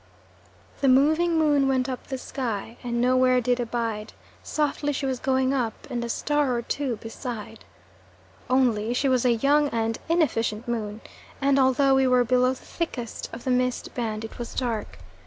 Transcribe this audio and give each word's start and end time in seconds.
"The 0.79 0.87
moving 0.87 1.37
Moon 1.37 1.67
went 1.67 1.87
up 1.87 2.07
the 2.07 2.17
sky, 2.17 2.75
And 2.83 2.99
nowhere 2.99 3.39
did 3.39 3.59
abide: 3.59 4.13
Softly 4.41 4.93
she 4.93 5.05
was 5.05 5.19
going 5.19 5.53
up, 5.53 5.85
And 5.91 6.03
a 6.03 6.09
star 6.09 6.53
or 6.55 6.63
two 6.63 6.95
beside." 6.95 7.65
Only 8.49 8.95
she 8.95 9.07
was 9.07 9.25
a 9.25 9.33
young 9.35 9.69
and 9.69 9.99
inefficient 10.09 10.67
moon, 10.67 11.01
and 11.39 11.59
although 11.59 11.93
we 11.93 12.07
were 12.07 12.23
below 12.23 12.49
the 12.49 12.55
thickest 12.65 13.29
of 13.31 13.43
the 13.43 13.51
mist 13.51 13.93
band, 13.93 14.25
it 14.25 14.39
was 14.39 14.55
dark. 14.55 14.97